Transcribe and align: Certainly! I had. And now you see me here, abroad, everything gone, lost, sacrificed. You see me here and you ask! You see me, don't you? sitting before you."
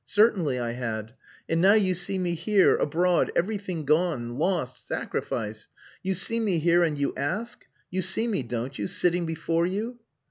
Certainly! 0.07 0.57
I 0.57 0.71
had. 0.71 1.13
And 1.47 1.61
now 1.61 1.73
you 1.73 1.93
see 1.93 2.17
me 2.17 2.33
here, 2.33 2.75
abroad, 2.75 3.31
everything 3.35 3.85
gone, 3.85 4.35
lost, 4.39 4.87
sacrificed. 4.87 5.69
You 6.01 6.15
see 6.15 6.39
me 6.39 6.57
here 6.57 6.81
and 6.83 6.97
you 6.97 7.13
ask! 7.15 7.67
You 7.91 8.01
see 8.01 8.25
me, 8.25 8.41
don't 8.41 8.79
you? 8.79 8.87
sitting 8.87 9.27
before 9.27 9.67
you." 9.67 9.99